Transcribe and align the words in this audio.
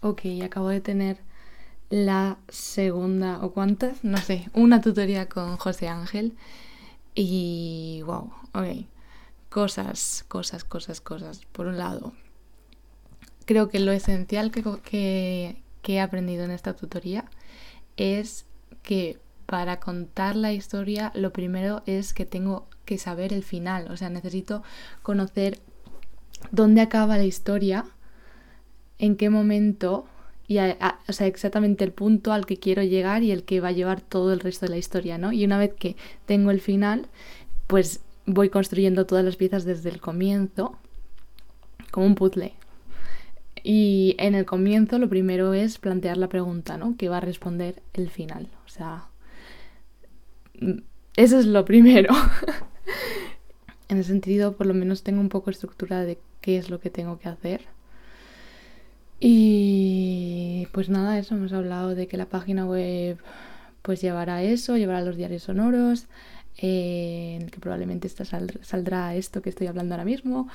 Ok, 0.00 0.22
acabo 0.44 0.68
de 0.68 0.80
tener 0.80 1.18
la 1.90 2.38
segunda 2.48 3.40
o 3.42 3.52
cuántas, 3.52 4.04
no 4.04 4.18
sé, 4.18 4.50
una 4.54 4.80
tutoría 4.80 5.28
con 5.28 5.56
José 5.56 5.88
Ángel 5.88 6.36
y 7.14 8.02
wow, 8.06 8.30
ok, 8.54 8.86
cosas, 9.48 10.24
cosas, 10.28 10.64
cosas, 10.64 11.00
cosas. 11.00 11.40
Por 11.52 11.66
un 11.66 11.78
lado, 11.78 12.12
creo 13.44 13.68
que 13.68 13.80
lo 13.80 13.92
esencial 13.92 14.50
que, 14.50 14.62
que, 15.82 15.94
he 15.94 16.00
aprendido 16.00 16.44
en 16.44 16.50
esta 16.50 16.74
tutoría 16.74 17.24
es 17.96 18.44
que 18.82 19.18
para 19.46 19.80
contar 19.80 20.36
la 20.36 20.52
historia 20.52 21.10
lo 21.14 21.32
primero 21.32 21.82
es 21.86 22.12
que 22.12 22.26
tengo 22.26 22.68
que 22.84 22.98
saber 22.98 23.32
el 23.32 23.42
final, 23.42 23.90
o 23.90 23.96
sea, 23.96 24.10
necesito 24.10 24.62
conocer 25.02 25.60
dónde 26.50 26.82
acaba 26.82 27.16
la 27.16 27.24
historia, 27.24 27.86
en 28.98 29.16
qué 29.16 29.30
momento 29.30 30.06
y 30.48 30.58
o 30.58 31.12
sea, 31.12 31.26
exactamente 31.26 31.84
el 31.84 31.92
punto 31.92 32.32
al 32.32 32.46
que 32.46 32.56
quiero 32.56 32.82
llegar 32.82 33.22
y 33.22 33.32
el 33.32 33.44
que 33.44 33.60
va 33.60 33.68
a 33.68 33.72
llevar 33.72 34.00
todo 34.00 34.32
el 34.32 34.40
resto 34.40 34.64
de 34.64 34.70
la 34.70 34.78
historia, 34.78 35.18
¿no? 35.18 35.30
Y 35.30 35.44
una 35.44 35.58
vez 35.58 35.74
que 35.74 35.94
tengo 36.24 36.50
el 36.50 36.62
final, 36.62 37.06
pues 37.66 38.00
voy 38.24 38.48
construyendo 38.48 39.04
todas 39.04 39.26
las 39.26 39.36
piezas 39.36 39.66
desde 39.66 39.90
el 39.90 40.00
comienzo, 40.00 40.78
como 41.90 42.06
un 42.06 42.14
puzzle. 42.14 42.54
Y 43.62 44.16
en 44.18 44.34
el 44.34 44.46
comienzo 44.46 44.98
lo 44.98 45.10
primero 45.10 45.52
es 45.52 45.76
plantear 45.76 46.16
la 46.16 46.30
pregunta, 46.30 46.78
¿no? 46.78 46.96
Que 46.96 47.10
va 47.10 47.18
a 47.18 47.20
responder 47.20 47.82
el 47.92 48.08
final. 48.08 48.48
O 48.64 48.70
sea, 48.70 49.08
mm, 50.60 50.78
eso 51.16 51.38
es 51.38 51.44
lo 51.44 51.66
primero. 51.66 52.14
en 53.90 53.98
ese 53.98 54.08
sentido, 54.08 54.56
por 54.56 54.66
lo 54.66 54.72
menos 54.72 55.02
tengo 55.02 55.20
un 55.20 55.28
poco 55.28 55.50
estructura 55.50 56.06
de 56.06 56.18
qué 56.40 56.56
es 56.56 56.70
lo 56.70 56.80
que 56.80 56.88
tengo 56.88 57.18
que 57.18 57.28
hacer 57.28 57.77
y 59.20 60.68
pues 60.72 60.88
nada, 60.88 61.18
eso, 61.18 61.34
hemos 61.34 61.52
hablado 61.52 61.94
de 61.94 62.06
que 62.06 62.16
la 62.16 62.26
página 62.26 62.64
web 62.66 63.18
pues 63.82 64.00
llevará 64.00 64.42
eso, 64.42 64.76
llevará 64.76 65.00
los 65.00 65.16
diarios 65.16 65.44
sonoros, 65.44 66.06
eh, 66.58 67.46
que 67.50 67.60
probablemente 67.60 68.08
saldrá 68.08 69.14
esto 69.14 69.42
que 69.42 69.50
estoy 69.50 69.66
hablando 69.66 69.94
ahora 69.94 70.04
mismo. 70.04 70.48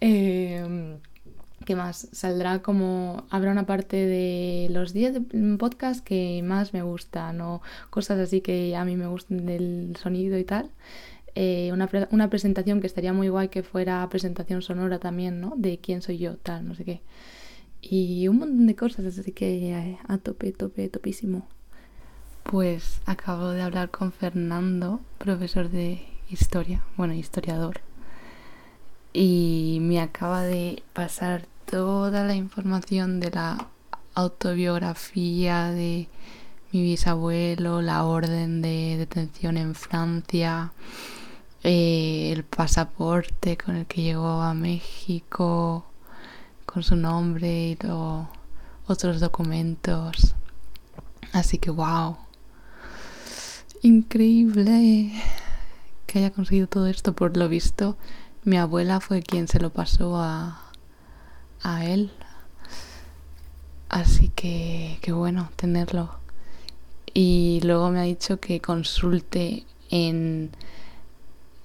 Eh, 0.00 0.96
¿Qué 1.66 1.76
más? 1.76 2.08
Saldrá 2.12 2.62
como. 2.62 3.26
Habrá 3.30 3.52
una 3.52 3.66
parte 3.66 3.96
de 3.96 4.68
los 4.70 4.94
10 4.94 5.20
podcasts 5.58 6.02
que 6.02 6.42
más 6.42 6.72
me 6.72 6.82
gustan 6.82 7.40
o 7.42 7.60
cosas 7.90 8.18
así 8.18 8.40
que 8.40 8.74
a 8.76 8.84
mí 8.86 8.96
me 8.96 9.06
gustan 9.06 9.44
del 9.44 9.94
sonido 10.00 10.38
y 10.38 10.44
tal. 10.44 10.70
Eh, 11.34 11.70
una, 11.72 11.88
una, 12.10 12.30
presentación 12.30 12.80
que 12.80 12.86
estaría 12.86 13.12
muy 13.12 13.28
guay 13.28 13.48
que 13.48 13.62
fuera 13.62 14.08
presentación 14.08 14.62
sonora 14.62 14.98
también, 14.98 15.40
¿no? 15.40 15.52
De 15.56 15.78
quién 15.78 16.02
soy 16.02 16.18
yo, 16.18 16.36
tal, 16.38 16.66
no 16.66 16.74
sé 16.74 16.84
qué 16.84 17.02
y 17.82 18.28
un 18.28 18.38
montón 18.38 18.66
de 18.66 18.76
cosas, 18.76 19.18
así 19.18 19.32
que 19.32 19.70
eh, 19.72 19.98
a 20.06 20.18
tope, 20.18 20.52
tope, 20.52 20.88
topísimo. 20.88 21.48
Pues 22.42 23.00
acabo 23.06 23.50
de 23.50 23.62
hablar 23.62 23.90
con 23.90 24.12
Fernando, 24.12 25.00
profesor 25.18 25.70
de 25.70 26.02
historia, 26.30 26.82
bueno, 26.96 27.14
historiador, 27.14 27.80
y 29.12 29.78
me 29.80 30.00
acaba 30.00 30.42
de 30.42 30.82
pasar 30.92 31.46
toda 31.64 32.24
la 32.24 32.34
información 32.34 33.20
de 33.20 33.30
la 33.30 33.68
autobiografía 34.14 35.70
de 35.70 36.08
mi 36.72 36.82
bisabuelo, 36.82 37.82
la 37.82 38.04
orden 38.04 38.62
de 38.62 38.96
detención 38.96 39.56
en 39.56 39.74
Francia, 39.74 40.72
eh, 41.62 42.32
el 42.32 42.44
pasaporte 42.44 43.56
con 43.56 43.76
el 43.76 43.86
que 43.86 44.02
llegó 44.02 44.40
a 44.40 44.54
México, 44.54 45.89
con 46.72 46.84
su 46.84 46.94
nombre 46.94 47.70
y 47.70 47.78
otros 48.86 49.18
documentos. 49.18 50.36
Así 51.32 51.58
que 51.58 51.70
wow. 51.70 52.16
Increíble 53.82 55.12
que 56.06 56.18
haya 56.20 56.30
conseguido 56.30 56.68
todo 56.68 56.86
esto. 56.86 57.12
Por 57.14 57.36
lo 57.36 57.48
visto, 57.48 57.96
mi 58.44 58.56
abuela 58.56 59.00
fue 59.00 59.22
quien 59.22 59.48
se 59.48 59.58
lo 59.58 59.70
pasó 59.70 60.16
a, 60.16 60.70
a 61.62 61.84
él. 61.86 62.12
Así 63.88 64.28
que 64.28 64.98
qué 65.02 65.10
bueno 65.10 65.50
tenerlo. 65.56 66.14
Y 67.12 67.60
luego 67.64 67.90
me 67.90 67.98
ha 67.98 68.04
dicho 68.04 68.38
que 68.38 68.60
consulte 68.60 69.66
en 69.90 70.52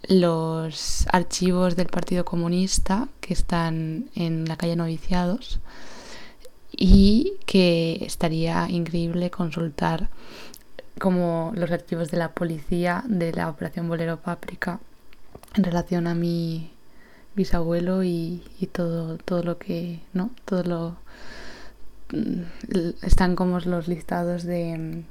los 0.07 1.07
archivos 1.11 1.75
del 1.75 1.87
Partido 1.87 2.25
Comunista 2.25 3.07
que 3.21 3.33
están 3.33 4.09
en 4.15 4.45
la 4.45 4.57
calle 4.57 4.75
Noviciados 4.75 5.59
y 6.71 7.33
que 7.45 7.99
estaría 8.01 8.67
increíble 8.69 9.31
consultar 9.31 10.09
como 10.99 11.51
los 11.55 11.71
archivos 11.71 12.11
de 12.11 12.17
la 12.17 12.31
policía 12.31 13.03
de 13.07 13.33
la 13.33 13.49
operación 13.49 13.87
Bolero 13.87 14.17
Páprica 14.17 14.79
en 15.55 15.63
relación 15.63 16.07
a 16.07 16.15
mi 16.15 16.71
bisabuelo 17.35 18.03
y, 18.03 18.43
todo 18.71 19.17
todo 19.17 19.43
lo 19.43 19.57
que 19.57 19.99
no 20.13 20.31
todo 20.45 20.63
lo 20.63 20.95
mm, 22.11 23.05
están 23.05 23.35
como 23.35 23.59
los 23.59 23.87
listados 23.87 24.43
de 24.43 25.03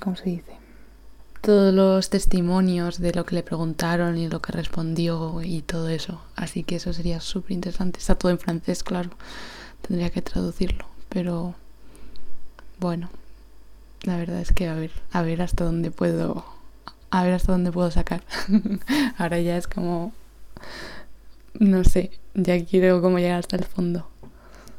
cómo 0.00 0.16
se 0.16 0.30
dice 0.30 0.67
todos 1.48 1.72
los 1.72 2.10
testimonios 2.10 2.98
de 2.98 3.14
lo 3.14 3.24
que 3.24 3.34
le 3.34 3.42
preguntaron 3.42 4.18
y 4.18 4.28
lo 4.28 4.42
que 4.42 4.52
respondió 4.52 5.40
y 5.42 5.62
todo 5.62 5.88
eso. 5.88 6.20
Así 6.36 6.62
que 6.62 6.76
eso 6.76 6.92
sería 6.92 7.22
súper 7.22 7.52
interesante. 7.52 8.00
Está 8.00 8.16
todo 8.16 8.30
en 8.30 8.38
francés, 8.38 8.84
claro. 8.84 9.08
Tendría 9.80 10.10
que 10.10 10.20
traducirlo. 10.20 10.84
Pero 11.08 11.54
bueno, 12.78 13.08
la 14.02 14.18
verdad 14.18 14.40
es 14.40 14.52
que 14.52 14.68
a 14.68 14.74
ver, 14.74 14.90
a 15.10 15.22
ver 15.22 15.40
hasta 15.40 15.64
dónde 15.64 15.90
puedo. 15.90 16.44
A 17.08 17.24
ver 17.24 17.32
hasta 17.32 17.52
dónde 17.52 17.72
puedo 17.72 17.90
sacar. 17.90 18.22
Ahora 19.16 19.40
ya 19.40 19.56
es 19.56 19.66
como. 19.66 20.12
No 21.54 21.82
sé, 21.82 22.10
ya 22.34 22.62
quiero 22.62 23.00
como 23.00 23.20
llegar 23.20 23.38
hasta 23.38 23.56
el 23.56 23.64
fondo. 23.64 24.06